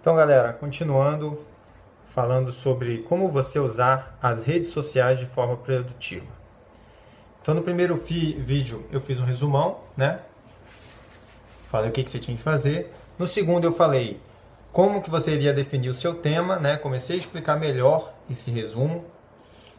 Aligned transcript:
Então, 0.00 0.16
galera, 0.16 0.54
continuando 0.54 1.44
falando 2.14 2.50
sobre 2.50 3.02
como 3.02 3.30
você 3.30 3.58
usar 3.58 4.18
as 4.22 4.46
redes 4.46 4.70
sociais 4.70 5.18
de 5.18 5.26
forma 5.26 5.58
produtiva. 5.58 6.24
Então, 7.42 7.54
no 7.54 7.60
primeiro 7.60 7.96
vídeo 7.96 8.86
eu 8.90 9.02
fiz 9.02 9.20
um 9.20 9.24
resumão, 9.24 9.80
né? 9.94 10.20
Falei 11.70 11.90
o 11.90 11.92
que, 11.92 12.02
que 12.02 12.10
você 12.10 12.18
tinha 12.18 12.34
que 12.34 12.42
fazer. 12.42 12.90
No 13.18 13.26
segundo 13.26 13.64
eu 13.64 13.74
falei 13.74 14.18
como 14.72 15.02
que 15.02 15.10
você 15.10 15.34
iria 15.34 15.52
definir 15.52 15.90
o 15.90 15.94
seu 15.94 16.14
tema, 16.14 16.58
né? 16.58 16.78
Comecei 16.78 17.16
a 17.16 17.18
explicar 17.18 17.58
melhor 17.58 18.14
esse 18.30 18.50
resumo, 18.50 19.04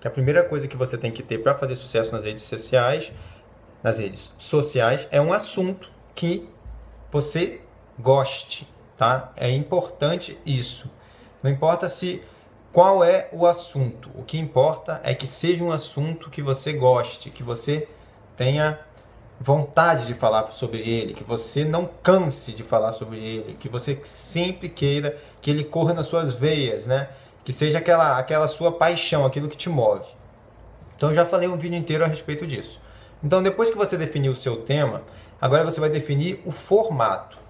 que 0.00 0.08
a 0.08 0.10
primeira 0.10 0.42
coisa 0.42 0.66
que 0.66 0.76
você 0.76 0.98
tem 0.98 1.12
que 1.12 1.22
ter 1.22 1.38
para 1.38 1.54
fazer 1.54 1.76
sucesso 1.76 2.10
nas 2.10 2.24
redes 2.24 2.42
sociais, 2.42 3.12
nas 3.84 4.00
redes 4.00 4.34
sociais, 4.36 5.06
é 5.12 5.20
um 5.20 5.32
assunto 5.32 5.88
que 6.12 6.48
você 7.12 7.60
goste, 7.96 8.66
tá? 8.98 9.32
É 9.36 9.50
importante 9.50 10.36
isso. 10.44 10.92
Não 11.42 11.50
importa 11.50 11.88
se 11.88 12.20
qual 12.72 13.02
é 13.02 13.28
o 13.32 13.46
assunto. 13.46 14.10
O 14.14 14.24
que 14.24 14.36
importa 14.38 15.00
é 15.04 15.14
que 15.14 15.26
seja 15.26 15.64
um 15.64 15.70
assunto 15.70 16.28
que 16.28 16.42
você 16.42 16.72
goste, 16.72 17.30
que 17.30 17.42
você 17.42 17.88
tenha 18.36 18.78
vontade 19.40 20.06
de 20.06 20.14
falar 20.14 20.50
sobre 20.50 20.80
ele, 20.80 21.14
que 21.14 21.22
você 21.22 21.64
não 21.64 21.88
canse 22.02 22.52
de 22.52 22.64
falar 22.64 22.90
sobre 22.90 23.18
ele, 23.18 23.54
que 23.54 23.68
você 23.68 23.98
sempre 24.02 24.68
queira 24.68 25.16
que 25.40 25.50
ele 25.50 25.62
corra 25.62 25.94
nas 25.94 26.08
suas 26.08 26.34
veias, 26.34 26.86
né? 26.86 27.08
Que 27.44 27.52
seja 27.52 27.78
aquela, 27.78 28.18
aquela 28.18 28.48
sua 28.48 28.72
paixão, 28.72 29.24
aquilo 29.24 29.48
que 29.48 29.56
te 29.56 29.70
move. 29.70 30.06
Então 30.96 31.14
já 31.14 31.24
falei 31.24 31.48
um 31.48 31.56
vídeo 31.56 31.78
inteiro 31.78 32.04
a 32.04 32.08
respeito 32.08 32.46
disso. 32.46 32.80
Então 33.22 33.42
depois 33.42 33.70
que 33.70 33.76
você 33.76 33.96
definir 33.96 34.28
o 34.28 34.34
seu 34.34 34.56
tema, 34.56 35.02
agora 35.40 35.64
você 35.64 35.78
vai 35.78 35.88
definir 35.88 36.42
o 36.44 36.50
formato. 36.50 37.47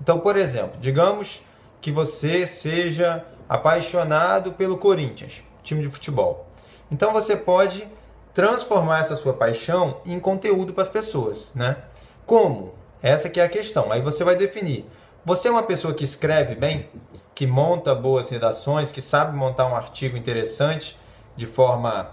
Então, 0.00 0.18
por 0.20 0.36
exemplo, 0.36 0.78
digamos 0.80 1.42
que 1.80 1.90
você 1.90 2.46
seja 2.46 3.24
apaixonado 3.48 4.52
pelo 4.52 4.78
Corinthians, 4.78 5.42
time 5.62 5.82
de 5.82 5.88
futebol. 5.88 6.46
Então 6.90 7.12
você 7.12 7.36
pode 7.36 7.86
transformar 8.34 9.00
essa 9.00 9.16
sua 9.16 9.32
paixão 9.32 9.98
em 10.06 10.18
conteúdo 10.20 10.72
para 10.72 10.82
as 10.82 10.88
pessoas, 10.88 11.52
né? 11.54 11.76
Como? 12.24 12.74
Essa 13.02 13.28
que 13.28 13.40
é 13.40 13.44
a 13.44 13.48
questão. 13.48 13.90
Aí 13.90 14.00
você 14.00 14.22
vai 14.22 14.36
definir. 14.36 14.84
Você 15.24 15.48
é 15.48 15.50
uma 15.50 15.62
pessoa 15.62 15.94
que 15.94 16.04
escreve 16.04 16.54
bem, 16.54 16.88
que 17.34 17.46
monta 17.46 17.94
boas 17.94 18.30
redações, 18.30 18.92
que 18.92 19.02
sabe 19.02 19.36
montar 19.36 19.66
um 19.66 19.76
artigo 19.76 20.16
interessante 20.16 20.98
de 21.36 21.46
forma 21.46 22.10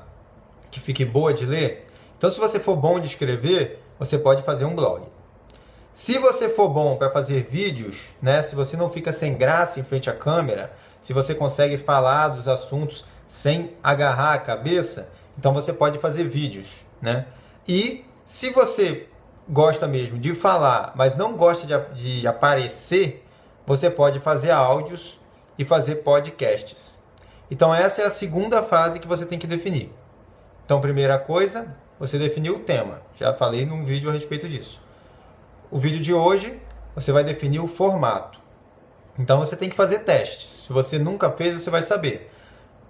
que 0.72 0.80
fique 0.80 1.06
boa 1.06 1.34
de 1.34 1.46
ler? 1.46 1.88
Então, 2.18 2.32
se 2.32 2.40
você 2.40 2.60
for 2.60 2.76
bom 2.76 3.00
de 3.00 3.08
escrever, 3.08 3.82
você 4.00 4.18
pode 4.18 4.42
fazer 4.44 4.66
um 4.66 4.76
blog. 4.76 5.04
Se 5.98 6.20
você 6.20 6.48
for 6.48 6.70
bom 6.70 6.96
para 6.96 7.10
fazer 7.10 7.48
vídeos, 7.50 8.04
né, 8.22 8.44
se 8.44 8.54
você 8.54 8.78
não 8.78 8.88
fica 8.88 9.12
sem 9.12 9.36
graça 9.36 9.80
em 9.80 9.84
frente 9.84 10.08
à 10.12 10.14
câmera, 10.14 10.72
se 11.02 11.12
você 11.12 11.34
consegue 11.34 11.76
falar 11.80 12.30
dos 12.30 12.48
assuntos 12.48 13.04
sem 13.26 13.74
agarrar 13.84 14.36
a 14.36 14.38
cabeça, 14.38 15.10
então 15.36 15.56
você 15.56 15.74
pode 15.74 15.98
fazer 15.98 16.26
vídeos, 16.26 16.86
né? 17.02 17.26
E 17.68 18.06
se 18.28 18.52
você 18.52 19.08
gosta 19.50 19.88
mesmo 19.88 20.20
de 20.20 20.36
falar, 20.36 20.94
mas 20.96 21.18
não 21.18 21.36
gosta 21.36 21.66
de, 21.66 22.20
de 22.20 22.28
aparecer, 22.28 23.26
você 23.66 23.90
pode 23.90 24.20
fazer 24.20 24.52
áudios 24.52 25.20
e 25.58 25.66
fazer 25.66 25.96
podcasts. 25.96 27.02
Então 27.50 27.74
essa 27.74 28.04
é 28.04 28.06
a 28.06 28.12
segunda 28.12 28.62
fase 28.62 29.00
que 29.00 29.08
você 29.08 29.26
tem 29.26 29.40
que 29.40 29.48
definir. 29.48 29.92
Então, 30.64 30.80
primeira 30.80 31.18
coisa, 31.18 31.76
você 32.00 32.20
definiu 32.20 32.58
o 32.58 32.60
tema. 32.60 33.02
Já 33.16 33.34
falei 33.34 33.66
num 33.66 33.84
vídeo 33.84 34.12
a 34.12 34.14
respeito 34.14 34.48
disso. 34.48 34.86
O 35.70 35.80
vídeo 35.80 36.00
de 36.00 36.14
hoje, 36.14 36.62
você 36.96 37.12
vai 37.12 37.26
definir 37.26 37.60
o 37.60 37.68
formato. 37.68 38.40
Então 39.20 39.40
você 39.40 39.56
tem 39.56 39.70
que 39.70 39.76
fazer 39.76 40.00
testes. 40.00 40.64
Se 40.66 40.72
você 40.72 40.98
nunca 40.98 41.30
fez, 41.30 41.62
você 41.62 41.70
vai 41.70 41.84
saber. 41.84 42.32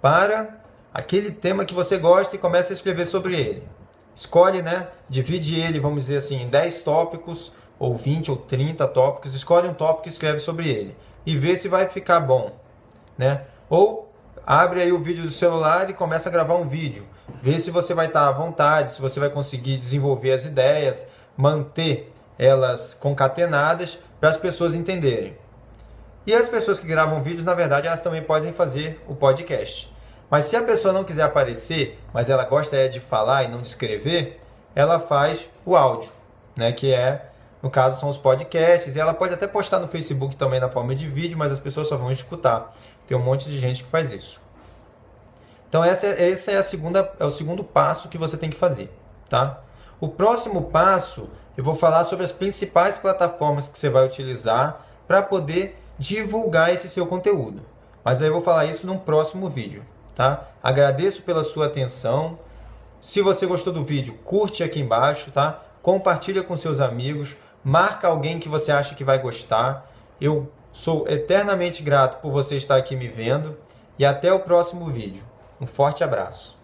Para 0.00 0.60
aquele 0.94 1.32
tema 1.32 1.64
que 1.64 1.74
você 1.74 1.98
gosta 1.98 2.36
e 2.36 2.38
começa 2.38 2.72
a 2.72 2.76
escrever 2.76 3.06
sobre 3.06 3.34
ele. 3.34 3.66
Escolhe, 4.14 4.62
né? 4.62 4.88
Divide 5.08 5.60
ele, 5.60 5.80
vamos 5.80 6.04
dizer 6.04 6.18
assim, 6.18 6.42
em 6.42 6.48
10 6.48 6.84
tópicos, 6.84 7.52
ou 7.80 7.96
20 7.96 8.30
ou 8.30 8.36
30 8.36 8.86
tópicos. 8.86 9.34
Escolhe 9.34 9.66
um 9.66 9.74
tópico 9.74 10.06
e 10.06 10.10
escreve 10.10 10.38
sobre 10.38 10.68
ele. 10.68 10.96
E 11.26 11.36
vê 11.36 11.56
se 11.56 11.66
vai 11.66 11.88
ficar 11.88 12.20
bom. 12.20 12.52
Né? 13.16 13.42
Ou 13.68 14.12
abre 14.46 14.82
aí 14.82 14.92
o 14.92 15.02
vídeo 15.02 15.24
do 15.24 15.32
celular 15.32 15.90
e 15.90 15.94
começa 15.94 16.28
a 16.28 16.32
gravar 16.32 16.54
um 16.54 16.68
vídeo. 16.68 17.04
Vê 17.42 17.58
se 17.58 17.72
você 17.72 17.92
vai 17.92 18.06
estar 18.06 18.28
à 18.28 18.32
vontade, 18.32 18.92
se 18.92 19.00
você 19.00 19.18
vai 19.18 19.30
conseguir 19.30 19.78
desenvolver 19.78 20.30
as 20.30 20.44
ideias, 20.44 21.04
manter 21.36 22.12
elas 22.38 22.94
concatenadas 22.94 23.98
para 24.20 24.30
as 24.30 24.36
pessoas 24.36 24.74
entenderem. 24.74 25.36
E 26.26 26.34
as 26.34 26.48
pessoas 26.48 26.78
que 26.78 26.86
gravam 26.86 27.22
vídeos, 27.22 27.44
na 27.44 27.54
verdade, 27.54 27.86
elas 27.86 28.02
também 28.02 28.22
podem 28.22 28.52
fazer 28.52 29.02
o 29.08 29.14
podcast. 29.14 29.92
Mas 30.30 30.44
se 30.44 30.56
a 30.56 30.62
pessoa 30.62 30.92
não 30.92 31.04
quiser 31.04 31.22
aparecer, 31.22 31.98
mas 32.12 32.28
ela 32.28 32.44
gosta 32.44 32.76
é 32.76 32.86
de 32.86 33.00
falar 33.00 33.44
e 33.44 33.48
não 33.48 33.62
de 33.62 33.68
escrever, 33.68 34.40
ela 34.74 35.00
faz 35.00 35.48
o 35.64 35.74
áudio, 35.74 36.10
né? 36.54 36.70
Que 36.70 36.92
é, 36.92 37.30
no 37.62 37.70
caso, 37.70 37.98
são 37.98 38.10
os 38.10 38.18
podcasts. 38.18 38.94
E 38.94 39.00
ela 39.00 39.14
pode 39.14 39.32
até 39.32 39.46
postar 39.46 39.78
no 39.78 39.88
Facebook 39.88 40.36
também 40.36 40.60
na 40.60 40.68
forma 40.68 40.94
de 40.94 41.08
vídeo, 41.08 41.38
mas 41.38 41.50
as 41.50 41.58
pessoas 41.58 41.88
só 41.88 41.96
vão 41.96 42.12
escutar. 42.12 42.76
Tem 43.06 43.16
um 43.16 43.22
monte 43.22 43.48
de 43.48 43.58
gente 43.58 43.82
que 43.82 43.90
faz 43.90 44.12
isso. 44.12 44.38
Então 45.68 45.84
essa, 45.84 46.06
essa 46.06 46.50
é 46.50 46.56
a 46.56 46.62
segunda, 46.62 47.12
é 47.18 47.24
o 47.24 47.30
segundo 47.30 47.62
passo 47.62 48.08
que 48.08 48.16
você 48.16 48.36
tem 48.36 48.48
que 48.48 48.56
fazer, 48.56 48.90
tá? 49.28 49.60
O 50.00 50.08
próximo 50.08 50.70
passo 50.70 51.28
eu 51.58 51.64
vou 51.64 51.74
falar 51.74 52.04
sobre 52.04 52.24
as 52.24 52.30
principais 52.30 52.96
plataformas 52.96 53.68
que 53.68 53.76
você 53.76 53.90
vai 53.90 54.06
utilizar 54.06 54.86
para 55.08 55.20
poder 55.20 55.76
divulgar 55.98 56.72
esse 56.72 56.88
seu 56.88 57.04
conteúdo. 57.04 57.62
Mas 58.04 58.22
aí 58.22 58.28
eu 58.28 58.32
vou 58.32 58.42
falar 58.42 58.66
isso 58.66 58.86
num 58.86 58.96
próximo 58.96 59.50
vídeo, 59.50 59.84
tá? 60.14 60.50
Agradeço 60.62 61.22
pela 61.22 61.42
sua 61.42 61.66
atenção. 61.66 62.38
Se 63.00 63.20
você 63.20 63.44
gostou 63.44 63.72
do 63.72 63.82
vídeo, 63.82 64.14
curte 64.24 64.62
aqui 64.62 64.78
embaixo, 64.78 65.32
tá? 65.32 65.60
Compartilha 65.82 66.44
com 66.44 66.56
seus 66.56 66.78
amigos, 66.78 67.34
marca 67.64 68.06
alguém 68.06 68.38
que 68.38 68.48
você 68.48 68.70
acha 68.70 68.94
que 68.94 69.02
vai 69.02 69.18
gostar. 69.18 69.90
Eu 70.20 70.48
sou 70.72 71.08
eternamente 71.08 71.82
grato 71.82 72.20
por 72.22 72.30
você 72.30 72.56
estar 72.56 72.76
aqui 72.76 72.94
me 72.94 73.08
vendo 73.08 73.58
e 73.98 74.04
até 74.04 74.32
o 74.32 74.38
próximo 74.38 74.88
vídeo. 74.92 75.24
Um 75.60 75.66
forte 75.66 76.04
abraço. 76.04 76.57